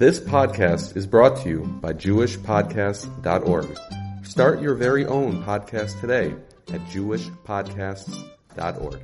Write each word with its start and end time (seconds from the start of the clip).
This 0.00 0.18
podcast 0.18 0.96
is 0.96 1.06
brought 1.06 1.36
to 1.42 1.48
you 1.50 1.60
by 1.82 1.92
JewishPodcasts.org. 1.92 3.78
Start 4.24 4.62
your 4.62 4.74
very 4.74 5.04
own 5.04 5.44
podcast 5.44 6.00
today 6.00 6.34
at 6.72 6.80
JewishPodcasts.org. 6.86 9.02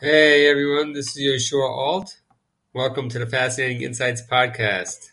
Hey 0.00 0.50
everyone, 0.50 0.94
this 0.94 1.16
is 1.16 1.52
Yoshua 1.52 1.70
Alt. 1.70 2.16
Welcome 2.74 3.08
to 3.10 3.20
the 3.20 3.26
Fascinating 3.26 3.82
Insights 3.82 4.22
Podcast. 4.28 5.12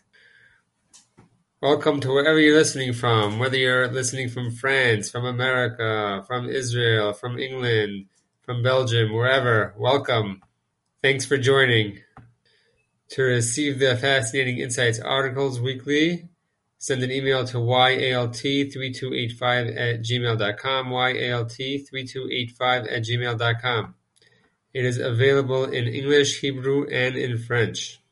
Welcome 1.64 2.00
to 2.00 2.12
wherever 2.12 2.38
you're 2.38 2.58
listening 2.58 2.92
from, 2.92 3.38
whether 3.38 3.56
you're 3.56 3.88
listening 3.88 4.28
from 4.28 4.50
France, 4.50 5.10
from 5.10 5.24
America, 5.24 6.22
from 6.26 6.50
Israel, 6.50 7.14
from 7.14 7.38
England, 7.38 8.04
from 8.42 8.62
Belgium, 8.62 9.14
wherever. 9.14 9.72
Welcome. 9.78 10.42
Thanks 11.00 11.24
for 11.24 11.38
joining. 11.38 12.00
To 13.12 13.22
receive 13.22 13.78
the 13.78 13.96
Fascinating 13.96 14.58
Insights 14.58 15.00
articles 15.00 15.58
weekly, 15.58 16.28
send 16.76 17.02
an 17.02 17.10
email 17.10 17.46
to 17.46 17.56
yalt3285 17.56 19.40
at 19.74 20.02
gmail.com, 20.02 20.86
yalt3285 20.88 22.92
at 22.92 23.02
gmail.com. 23.04 23.94
It 24.74 24.84
is 24.84 24.98
available 24.98 25.64
in 25.64 25.88
English, 25.88 26.42
Hebrew, 26.42 26.86
and 26.88 27.16
in 27.16 27.38
French. 27.38 28.03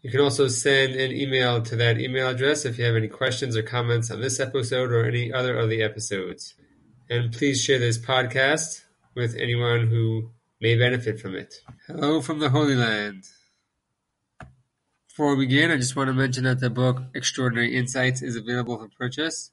You 0.00 0.10
can 0.12 0.20
also 0.20 0.46
send 0.46 0.94
an 0.94 1.10
email 1.10 1.60
to 1.62 1.74
that 1.74 1.98
email 1.98 2.28
address 2.28 2.64
if 2.64 2.78
you 2.78 2.84
have 2.84 2.94
any 2.94 3.08
questions 3.08 3.56
or 3.56 3.62
comments 3.62 4.12
on 4.12 4.20
this 4.20 4.38
episode 4.38 4.92
or 4.92 5.04
any 5.04 5.32
other 5.32 5.58
of 5.58 5.68
the 5.68 5.82
episodes. 5.82 6.54
And 7.10 7.32
please 7.32 7.60
share 7.60 7.80
this 7.80 7.98
podcast 7.98 8.84
with 9.16 9.34
anyone 9.34 9.88
who 9.88 10.30
may 10.60 10.76
benefit 10.76 11.18
from 11.18 11.34
it. 11.34 11.62
Hello 11.88 12.20
from 12.20 12.38
the 12.38 12.50
Holy 12.50 12.76
Land. 12.76 13.24
Before 15.08 15.34
we 15.34 15.46
begin, 15.46 15.72
I 15.72 15.78
just 15.78 15.96
want 15.96 16.06
to 16.06 16.14
mention 16.14 16.44
that 16.44 16.60
the 16.60 16.70
book 16.70 17.02
Extraordinary 17.12 17.74
Insights 17.74 18.22
is 18.22 18.36
available 18.36 18.78
for 18.78 18.88
purchase 18.96 19.50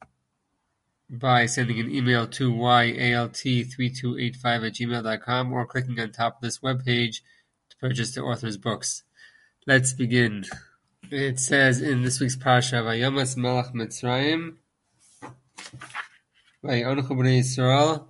by 1.10 1.48
sending 1.48 1.80
an 1.80 1.90
email 1.90 2.28
to 2.28 2.54
yalt3285 2.54 4.46
at 4.46 4.74
gmail.com 4.74 5.52
or 5.52 5.66
clicking 5.66 6.00
on 6.00 6.12
top 6.12 6.36
of 6.36 6.42
this 6.42 6.60
webpage 6.60 7.22
to 7.72 7.78
purchase 7.78 8.14
the 8.14 8.22
author's 8.22 8.58
books. 8.58 9.02
Let's 9.68 9.94
begin. 9.94 10.46
Hmm. 11.10 11.16
It 11.16 11.40
says 11.40 11.82
in 11.82 12.04
this 12.04 12.20
week's 12.20 12.36
Parsha, 12.36 12.84
Vayamas 12.84 13.36
Melech 13.36 13.74
Mitzrayim, 13.74 14.58
Vayanchu 16.64 17.10
B'nai 17.10 17.40
Yisrael, 17.40 18.06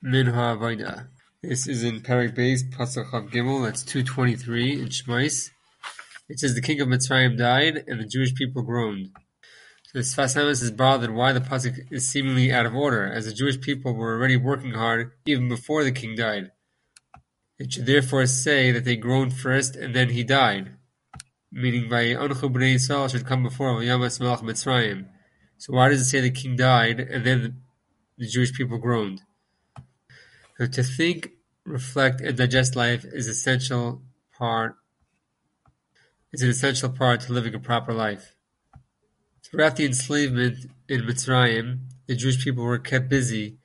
Min 0.00 0.28
Ha'avodah. 0.28 1.08
This 1.42 1.68
is 1.68 1.84
in 1.84 2.00
Perek 2.00 2.34
Beis, 2.34 2.62
Pasuk 2.70 3.10
Chav 3.10 3.30
Gimel, 3.30 3.62
that's 3.62 3.82
223 3.82 4.80
in 4.80 4.88
Shmais. 4.88 5.50
It 6.30 6.40
says, 6.40 6.54
The 6.54 6.62
king 6.62 6.80
of 6.80 6.88
Mitzrayim 6.88 7.36
died, 7.36 7.84
and 7.86 8.00
the 8.00 8.06
Jewish 8.06 8.34
people 8.34 8.62
groaned. 8.62 9.10
So 9.84 9.98
the 9.98 10.04
Sfas 10.04 10.36
Emes 10.36 10.62
is 10.62 10.70
bothered 10.70 11.10
why 11.10 11.34
the 11.34 11.40
Pasuk 11.40 11.92
is 11.92 12.08
seemingly 12.08 12.50
out 12.50 12.64
of 12.64 12.74
order, 12.74 13.04
as 13.04 13.26
the 13.26 13.34
Jewish 13.34 13.60
people 13.60 13.92
were 13.92 14.14
already 14.14 14.38
working 14.38 14.72
hard 14.72 15.12
even 15.26 15.50
before 15.50 15.84
the 15.84 15.92
king 15.92 16.16
died. 16.16 16.50
It 17.60 17.74
should 17.74 17.84
therefore 17.84 18.24
say 18.24 18.72
that 18.72 18.86
they 18.86 18.96
groaned 18.96 19.34
first 19.34 19.76
and 19.76 19.94
then 19.94 20.08
he 20.08 20.24
died, 20.24 20.76
meaning 21.52 21.90
Vayanchu 21.90 22.50
B'nai 22.50 22.76
Yisrael 22.76 23.10
should 23.10 23.26
come 23.26 23.42
before 23.42 23.74
Vayamas 23.74 24.18
Melech 24.18 24.40
Mitzrayim. 24.40 25.08
So 25.58 25.74
why 25.74 25.90
does 25.90 26.00
it 26.00 26.06
say 26.06 26.20
the 26.22 26.30
king 26.30 26.56
died 26.56 26.98
and 27.00 27.22
then 27.22 27.60
the 28.16 28.26
Jewish 28.26 28.54
people 28.54 28.78
groaned? 28.78 29.20
So 30.56 30.68
to 30.68 30.82
think, 30.82 31.32
reflect, 31.66 32.22
and 32.22 32.34
digest 32.34 32.76
life 32.76 33.04
is 33.04 33.28
essential 33.28 34.00
part 34.32 34.76
is 36.32 36.40
an 36.40 36.48
essential 36.48 36.88
part 36.88 37.20
to 37.20 37.32
living 37.34 37.54
a 37.54 37.58
proper 37.58 37.92
life. 37.92 38.36
Throughout 39.44 39.76
the 39.76 39.84
enslavement 39.84 40.64
in 40.88 41.02
Mitzrayim, 41.02 41.80
the 42.06 42.16
Jewish 42.16 42.42
people 42.42 42.64
were 42.64 42.78
kept 42.78 43.10
busy 43.10 43.58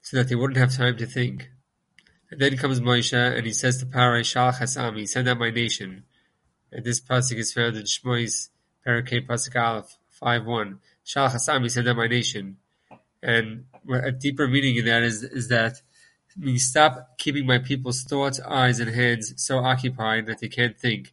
so 0.00 0.16
that 0.16 0.30
they 0.30 0.34
wouldn't 0.34 0.56
have 0.56 0.74
time 0.74 0.96
to 0.96 1.04
think. 1.04 1.50
Then 2.36 2.56
comes 2.56 2.80
Moshe 2.80 3.12
and 3.12 3.46
he 3.46 3.52
says 3.52 3.78
to 3.78 3.86
Parai, 3.86 4.20
Shalach 4.20 4.58
Hasami, 4.58 5.06
send 5.06 5.28
out 5.28 5.38
my 5.38 5.50
nation. 5.50 6.04
And 6.70 6.84
this 6.84 7.00
pasuk 7.00 7.36
is 7.36 7.52
found 7.52 7.76
in 7.76 7.82
Shmois, 7.82 8.48
Perek 8.86 9.10
Hei 9.10 9.20
Pasuk 9.20 9.60
Aleph, 9.60 9.98
5.1. 10.22 10.78
Shalach 11.04 11.32
Hasami, 11.32 11.70
send 11.70 11.88
out 11.88 11.96
my 11.96 12.06
nation. 12.06 12.56
And 13.22 13.66
a 13.90 14.10
deeper 14.10 14.48
meaning 14.48 14.76
in 14.76 14.86
that 14.86 15.02
is, 15.02 15.22
is 15.22 15.48
that 15.48 15.82
we 16.40 16.58
stop 16.58 17.18
keeping 17.18 17.46
my 17.46 17.58
people's 17.58 18.02
thoughts, 18.02 18.40
eyes, 18.40 18.80
and 18.80 18.94
hands 18.94 19.34
so 19.36 19.58
occupied 19.58 20.26
that 20.26 20.40
they 20.40 20.48
can't 20.48 20.78
think. 20.78 21.12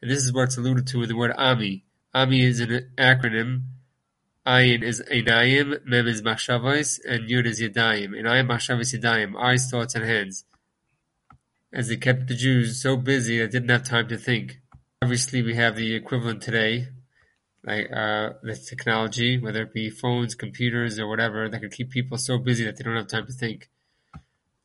And 0.00 0.10
this 0.10 0.22
is 0.22 0.32
what's 0.32 0.56
alluded 0.56 0.86
to 0.88 1.00
with 1.00 1.08
the 1.08 1.16
word 1.16 1.32
Ami. 1.36 1.84
Ami 2.14 2.42
is 2.42 2.60
an 2.60 2.90
acronym. 2.96 3.62
Ayin 4.46 4.82
is 4.82 5.02
Einayim, 5.10 5.86
Mem 5.86 6.06
is 6.06 6.20
Machshavos, 6.20 7.00
and 7.08 7.30
Yud 7.30 7.46
is 7.46 7.62
Yadayim. 7.62 8.10
Einayim, 8.10 8.46
Machshavos, 8.46 8.94
Yadayim, 8.94 9.40
eyes, 9.40 9.70
thoughts, 9.70 9.94
and 9.94 10.04
hands. 10.04 10.44
As 11.72 11.88
they 11.88 11.96
kept 11.96 12.26
the 12.26 12.34
Jews 12.34 12.82
so 12.82 12.98
busy 12.98 13.38
they 13.38 13.46
didn't 13.46 13.70
have 13.70 13.84
time 13.84 14.06
to 14.08 14.18
think. 14.18 14.60
Obviously, 15.00 15.40
we 15.40 15.54
have 15.54 15.76
the 15.76 15.94
equivalent 15.94 16.42
today, 16.42 16.88
like 17.64 17.90
uh, 17.90 18.34
the 18.42 18.54
technology, 18.54 19.38
whether 19.38 19.62
it 19.62 19.72
be 19.72 19.88
phones, 19.88 20.34
computers, 20.34 20.98
or 20.98 21.08
whatever, 21.08 21.48
that 21.48 21.60
can 21.60 21.70
keep 21.70 21.88
people 21.88 22.18
so 22.18 22.36
busy 22.36 22.66
that 22.66 22.76
they 22.76 22.84
don't 22.84 22.96
have 22.96 23.08
time 23.08 23.26
to 23.26 23.32
think. 23.32 23.70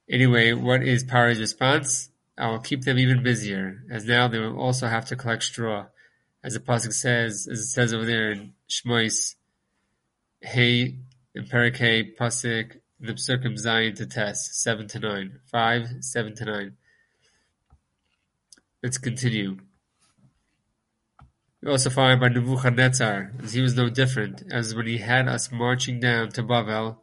Anyway, 0.09 0.51
what 0.51 0.83
is 0.83 1.05
Parai's 1.05 1.39
response? 1.39 2.09
I 2.37 2.49
will 2.49 2.59
keep 2.59 2.83
them 2.83 2.99
even 2.99 3.23
busier, 3.23 3.81
as 3.89 4.03
now 4.03 4.27
they 4.27 4.39
will 4.39 4.59
also 4.59 4.87
have 4.87 5.05
to 5.05 5.15
collect 5.15 5.43
straw. 5.43 5.85
As 6.43 6.53
the 6.53 6.59
Pasuk 6.59 6.91
says, 6.91 7.47
as 7.49 7.59
it 7.59 7.67
says 7.67 7.93
over 7.93 8.05
there 8.05 8.31
in 8.31 8.53
Shmois, 8.69 9.35
Hey, 10.41 10.99
Parakeh, 11.35 12.15
Pasuk, 12.17 12.77
the 12.99 13.57
Zion 13.57 13.95
to 13.95 14.05
test, 14.05 14.61
7 14.61 14.87
to 14.87 14.99
9. 14.99 15.39
5, 15.51 15.87
7 15.99 16.35
to 16.35 16.45
9. 16.45 16.77
Let's 18.81 18.97
continue. 18.97 19.57
We 21.61 21.69
also 21.69 21.89
find 21.89 22.21
by 22.21 22.29
Nebuchadnezzar, 22.29 23.33
as 23.43 23.53
he 23.53 23.61
was 23.61 23.75
no 23.75 23.89
different, 23.89 24.43
as 24.49 24.73
when 24.73 24.87
he 24.87 24.99
had 24.99 25.27
us 25.27 25.51
marching 25.51 25.99
down 25.99 26.29
to 26.29 26.43
Bavel, 26.43 26.99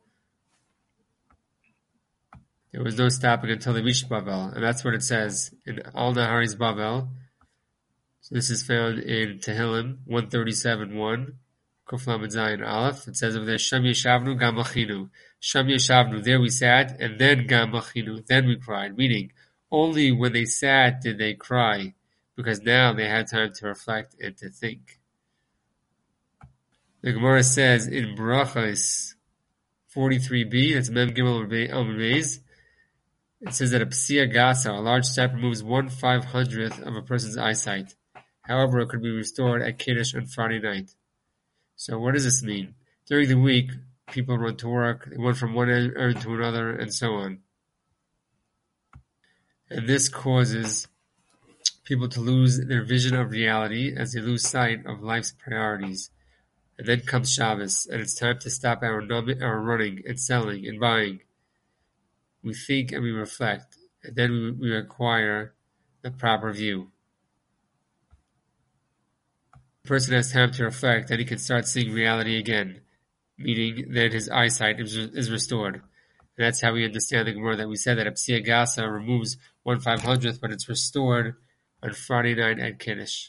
there 2.72 2.82
was 2.82 2.96
no 2.96 3.10
stopping 3.10 3.50
until 3.50 3.74
they 3.74 3.82
reached 3.82 4.08
Bavel, 4.08 4.54
and 4.54 4.64
that's 4.64 4.82
what 4.82 4.94
it 4.94 5.02
says 5.02 5.54
in 5.66 5.82
Al 5.94 6.14
Naharos 6.14 6.56
Bavel. 6.56 7.08
So 8.22 8.34
this 8.34 8.48
is 8.48 8.62
found 8.62 8.98
in 8.98 9.40
Tehillim 9.40 9.98
137.1, 10.08 10.92
Kuflam 10.92 11.34
Zion 11.88 12.62
Aleph. 12.62 13.08
It 13.08 13.16
says 13.16 13.36
over 13.36 13.44
there, 13.44 13.58
Shem 13.58 13.82
Yeshavnu 13.82 14.38
Gam 14.38 14.56
Lachinu. 14.56 15.10
Shem 15.38 15.66
Yeshavnu, 15.66 16.22
there 16.24 16.40
we 16.40 16.48
sat, 16.48 17.00
and 17.00 17.18
then 17.18 17.46
Gam 17.46 17.72
Lachinu, 17.72 18.24
then 18.26 18.46
we 18.46 18.56
cried, 18.56 18.96
meaning 18.96 19.32
only 19.70 20.12
when 20.12 20.32
they 20.32 20.44
sat 20.44 21.00
did 21.00 21.18
they 21.18 21.34
cry, 21.34 21.94
because 22.36 22.62
now 22.62 22.92
they 22.92 23.08
had 23.08 23.30
time 23.30 23.52
to 23.54 23.66
reflect 23.66 24.14
and 24.20 24.36
to 24.38 24.48
think. 24.48 24.98
The 27.02 27.12
Gemara 27.12 27.42
says 27.42 27.86
in 27.86 28.16
Brachos 28.16 29.14
43b, 29.94 30.74
that's 30.74 30.90
Mem 30.90 31.10
Gimel 31.10 31.48
Beis, 31.48 32.40
it 33.40 33.52
says 33.52 33.70
that 33.72 33.82
a 33.82 33.86
psia 33.86 34.32
gasa, 34.32 34.76
a 34.76 34.80
large 34.80 35.04
step, 35.04 35.34
removes 35.34 35.62
one 35.62 35.88
five 35.88 36.24
hundredth 36.24 36.80
of 36.80 36.96
a 36.96 37.02
person's 37.02 37.36
eyesight. 37.36 37.94
However, 38.40 38.80
it 38.80 38.88
could 38.88 39.02
be 39.02 39.10
restored 39.10 39.62
at 39.62 39.78
Kiddush 39.78 40.14
on 40.14 40.26
Friday 40.26 40.58
night. 40.58 40.94
So 41.76 41.98
what 41.98 42.14
does 42.14 42.24
this 42.24 42.42
mean? 42.42 42.74
During 43.06 43.28
the 43.28 43.38
week, 43.38 43.70
people 44.10 44.38
run 44.38 44.56
to 44.56 44.68
work, 44.68 45.08
they 45.10 45.18
went 45.18 45.36
from 45.36 45.54
one 45.54 45.68
errand 45.68 46.20
to 46.22 46.34
another, 46.34 46.70
and 46.70 46.92
so 46.92 47.14
on. 47.14 47.40
And 49.68 49.88
this 49.88 50.08
causes 50.08 50.88
people 51.84 52.08
to 52.08 52.20
lose 52.20 52.66
their 52.66 52.82
vision 52.82 53.14
of 53.14 53.30
reality 53.30 53.94
as 53.96 54.12
they 54.12 54.20
lose 54.20 54.48
sight 54.48 54.86
of 54.86 55.02
life's 55.02 55.32
priorities. 55.32 56.10
And 56.78 56.86
then 56.86 57.00
comes 57.00 57.32
Shabbos, 57.32 57.86
and 57.86 58.00
it's 58.00 58.14
time 58.14 58.38
to 58.40 58.50
stop 58.50 58.82
our, 58.82 59.02
our 59.42 59.60
running 59.60 60.02
and 60.06 60.18
selling 60.18 60.66
and 60.66 60.80
buying. 60.80 61.20
We 62.42 62.54
think 62.54 62.92
and 62.92 63.02
we 63.02 63.10
reflect, 63.10 63.76
and 64.02 64.14
then 64.14 64.30
we, 64.30 64.50
we 64.52 64.76
acquire 64.76 65.54
the 66.02 66.10
proper 66.10 66.52
view. 66.52 66.90
The 69.86 69.94
person 69.94 70.14
has 70.14 70.32
time 70.32 70.50
to 70.50 70.64
reflect, 70.64 71.10
and 71.10 71.20
he 71.20 71.24
can 71.24 71.38
start 71.38 71.68
seeing 71.68 71.92
reality 71.92 72.38
again, 72.40 72.80
meaning 73.38 73.92
that 73.92 74.12
his 74.12 74.28
eyesight 74.28 74.80
is, 74.80 75.30
restored. 75.30 75.74
And 75.76 75.82
that's 76.44 76.60
how 76.60 76.72
we 76.72 76.84
understand 76.84 77.28
the 77.28 77.32
Gemara 77.34 77.54
that 77.54 77.68
we 77.68 77.76
said 77.76 77.96
that 77.98 78.08
Apsia 78.08 78.42
Gasa 78.42 78.92
removes 78.92 79.36
one 79.62 79.78
five 79.78 80.02
hundredth, 80.02 80.40
but 80.40 80.50
it's 80.50 80.68
restored 80.68 81.36
on 81.84 81.92
Friday 81.92 82.34
night 82.34 82.58
at 82.58 82.80
Kiddush. 82.80 83.28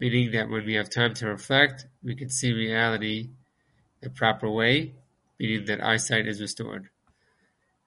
meaning 0.00 0.32
that 0.32 0.48
when 0.48 0.64
we 0.64 0.74
have 0.74 0.90
time 0.90 1.14
to 1.14 1.28
reflect, 1.28 1.86
we 2.02 2.16
can 2.16 2.30
see 2.30 2.52
reality 2.52 3.30
the 4.00 4.10
proper 4.10 4.50
way, 4.50 4.94
meaning 5.38 5.64
that 5.66 5.84
eyesight 5.84 6.26
is 6.26 6.40
restored. 6.40 6.88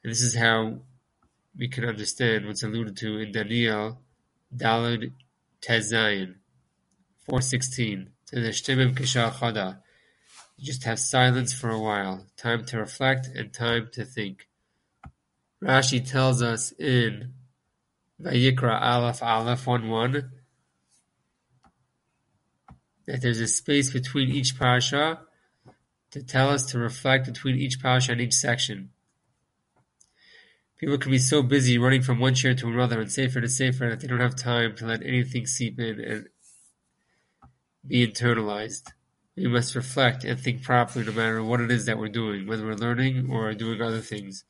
And 0.04 0.12
this 0.12 0.22
is 0.22 0.36
how 0.36 0.80
we 1.58 1.68
can 1.68 1.86
understand 1.86 2.46
what's 2.46 2.64
alluded 2.64 2.96
to 2.98 3.18
in 3.18 3.32
Daniel 3.32 4.00
Daled 4.56 5.12
Tezayin 5.62 6.36
416. 7.26 8.12
to 8.28 8.40
the 8.40 8.50
Shtimim 8.50 9.78
You 10.58 10.66
just 10.66 10.84
have 10.84 11.00
silence 11.00 11.54
for 11.54 11.70
a 11.70 11.80
while, 11.80 12.28
time 12.38 12.66
to 12.66 12.78
reflect 12.78 13.28
and 13.28 13.52
time 13.52 13.90
to 13.94 14.06
think. 14.06 14.48
Rashi 15.64 16.08
tells 16.08 16.44
us 16.44 16.72
in 16.74 17.34
Vayikra 18.22 18.80
Aleph 18.80 19.24
Aleph 19.24 19.66
1 19.66 19.90
1 19.90 20.32
that 23.08 23.22
there's 23.22 23.40
a 23.40 23.48
space 23.48 23.92
between 23.92 24.30
each 24.30 24.58
parasha 24.58 25.20
to 26.12 26.24
tell 26.24 26.50
us 26.50 26.66
to 26.68 26.80
reflect 26.80 27.26
between 27.26 27.56
each 27.56 27.82
parasha 27.82 28.12
and 28.12 28.22
each 28.22 28.34
section. 28.34 28.92
People 30.78 30.98
can 30.98 31.12
be 31.12 31.20
so 31.20 31.42
busy 31.42 31.78
running 31.78 32.02
from 32.02 32.20
one 32.20 32.36
chair 32.36 32.54
to 32.54 32.68
another 32.68 33.02
and 33.02 33.12
sefer 33.12 33.42
to 33.42 33.50
sefer 33.50 33.90
that 33.90 34.02
they 34.02 34.08
don't 34.08 34.20
have 34.20 34.36
time 34.36 34.76
to 34.76 34.86
let 34.86 35.02
anything 35.04 35.48
seep 35.48 35.80
in 35.80 36.00
and 36.00 36.28
be 37.88 38.08
internalized. 38.08 38.92
We 39.36 39.48
must 39.48 39.76
reflect 39.76 40.24
and 40.24 40.40
think 40.40 40.64
properly 40.64 41.06
no 41.06 41.12
matter 41.12 41.44
what 41.44 41.62
it 41.62 41.72
is 41.72 41.86
that 41.86 41.98
we're 41.98 42.08
doing, 42.08 42.48
whether 42.48 42.66
we're 42.66 42.76
learning 42.76 43.30
or 43.30 43.54
doing 43.54 43.82
other 43.82 44.00
things. 44.00 44.46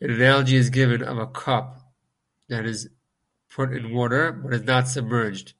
An 0.00 0.10
analogy 0.10 0.56
is 0.56 0.70
given 0.70 1.02
of 1.02 1.18
a 1.18 1.26
cup 1.26 1.80
that 2.48 2.64
is 2.64 2.88
put 3.48 3.72
in 3.72 3.94
water 3.94 4.32
but 4.32 4.54
is 4.54 4.62
not 4.62 4.88
submerged. 4.88 5.54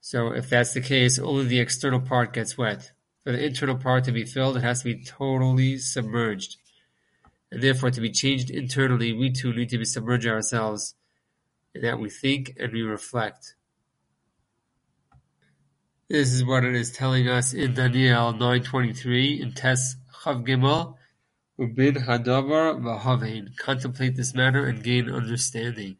So 0.00 0.32
if 0.32 0.50
that's 0.50 0.74
the 0.74 0.80
case, 0.80 1.18
only 1.18 1.46
the 1.46 1.60
external 1.60 2.00
part 2.00 2.34
gets 2.34 2.58
wet. 2.58 2.92
For 3.22 3.32
the 3.32 3.42
internal 3.42 3.76
part 3.76 4.04
to 4.04 4.12
be 4.12 4.24
filled, 4.24 4.58
it 4.58 4.62
has 4.62 4.82
to 4.82 4.94
be 4.94 5.02
totally 5.02 5.78
submerged. 5.78 6.56
And 7.50 7.62
therefore, 7.62 7.90
to 7.90 8.00
be 8.00 8.10
changed 8.10 8.50
internally, 8.50 9.14
we 9.14 9.30
too 9.30 9.54
need 9.54 9.70
to 9.70 9.78
be 9.78 9.86
submerged 9.86 10.26
ourselves 10.26 10.94
in 11.74 11.80
that 11.82 11.98
we 11.98 12.10
think 12.10 12.54
and 12.58 12.72
we 12.72 12.82
reflect. 12.82 13.54
This 16.06 16.34
is 16.34 16.44
what 16.44 16.64
it 16.64 16.74
is 16.74 16.92
telling 16.92 17.28
us 17.28 17.54
in 17.54 17.72
Daniel 17.72 18.34
9.23 18.34 19.40
in 19.40 19.52
Tes 19.52 19.96
Chav 20.22 20.46
Gimel 20.46 20.96
Ubin 21.58 21.94
Hadavar 21.94 22.78
Vahavein. 22.78 23.56
Contemplate 23.56 24.14
this 24.14 24.34
matter 24.34 24.66
and 24.66 24.84
gain 24.84 25.08
understanding. 25.08 25.96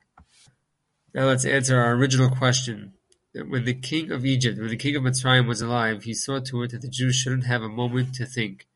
Now 1.15 1.25
let's 1.25 1.47
answer 1.47 1.79
our 1.81 1.95
original 1.95 2.29
question. 2.29 2.93
When 3.33 3.65
the 3.65 3.73
king 3.73 4.13
of 4.13 4.27
Egypt, 4.27 4.59
when 4.59 4.69
the 4.69 4.77
king 4.77 4.95
of 4.95 5.05
Mitzrayim 5.05 5.49
was 5.49 5.63
alive, 5.63 6.03
he 6.03 6.13
saw 6.13 6.39
to 6.39 6.63
it 6.65 6.73
that 6.73 6.83
the 6.83 6.89
Jews 6.89 7.17
shouldn't 7.17 7.47
have 7.47 7.63
a 7.63 7.69
moment 7.71 8.15
to 8.17 8.27
think. 8.27 8.67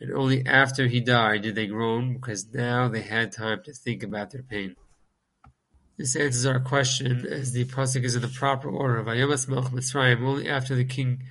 And 0.00 0.10
only 0.10 0.46
after 0.46 0.86
he 0.86 1.00
died 1.00 1.42
did 1.42 1.54
they 1.54 1.66
groan, 1.66 2.14
because 2.14 2.46
now 2.50 2.88
they 2.88 3.02
had 3.02 3.30
time 3.30 3.62
to 3.64 3.74
think 3.74 4.02
about 4.02 4.30
their 4.30 4.42
pain. 4.42 4.76
This 6.00 6.16
answers 6.16 6.46
our 6.46 6.60
question, 6.60 7.26
as 7.26 7.52
the 7.52 7.66
pasuk 7.66 8.04
is 8.04 8.16
in 8.16 8.22
the 8.22 8.28
proper 8.28 8.70
order. 8.70 9.04
Vayamas 9.04 9.46
Melech 9.46 9.70
Mitzrayim, 9.70 10.22
only 10.22 10.48
after 10.48 10.74
the 10.74 10.86
king 10.86 11.24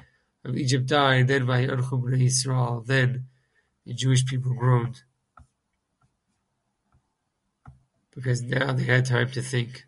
of 0.45 0.56
Egypt 0.56 0.86
died, 0.86 1.27
then 1.27 1.48
Vayanchu 1.48 1.89
Bnei 1.89 2.27
Yisrael, 2.27 2.86
then 2.86 3.25
the 3.88 3.95
Jewish 3.95 4.24
people 4.27 4.54
groaned 4.54 5.01
because 8.13 8.44
now 8.44 8.71
they 8.74 8.83
had 8.83 9.07
time 9.07 9.31
to 9.31 9.42
think 9.42 9.88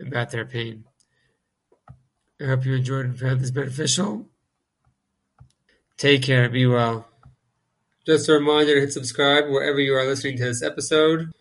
about 0.00 0.30
their 0.30 0.46
pain. 0.46 0.84
I 2.40 2.46
hope 2.46 2.64
you 2.64 2.76
enjoyed 2.76 3.04
and 3.04 3.20
found 3.20 3.42
this 3.42 3.50
beneficial. 3.50 4.30
Take 5.98 6.22
care, 6.22 6.48
be 6.48 6.64
well. 6.64 7.06
Just 8.06 8.30
a 8.30 8.32
reminder 8.32 8.76
to 8.76 8.80
hit 8.80 8.94
subscribe 8.94 9.50
wherever 9.50 9.78
you 9.78 9.94
are 9.94 10.06
listening 10.06 10.38
to 10.38 10.44
this 10.44 10.62
episode, 10.62 11.34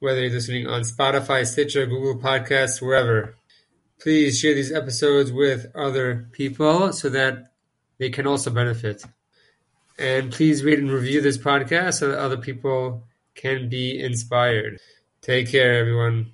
whether 0.00 0.20
you're 0.20 0.30
listening 0.30 0.66
on 0.66 0.80
Spotify, 0.80 1.46
Stitcher, 1.46 1.86
Google 1.86 2.20
Podcasts, 2.20 2.82
wherever. 2.82 3.36
Please 4.00 4.38
share 4.40 4.54
these 4.54 4.72
episodes 4.72 5.30
with 5.30 5.66
other 5.74 6.28
people 6.32 6.92
so 6.92 7.10
that 7.10 7.52
they 7.98 8.08
can 8.08 8.26
also 8.26 8.50
benefit. 8.50 9.04
And 9.98 10.32
please 10.32 10.64
read 10.64 10.78
and 10.78 10.90
review 10.90 11.20
this 11.20 11.36
podcast 11.36 11.98
so 11.98 12.08
that 12.08 12.18
other 12.18 12.38
people 12.38 13.04
can 13.34 13.68
be 13.68 14.00
inspired. 14.00 14.80
Take 15.20 15.50
care, 15.50 15.74
everyone. 15.74 16.32